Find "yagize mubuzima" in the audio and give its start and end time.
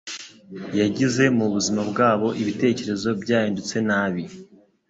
0.79-1.81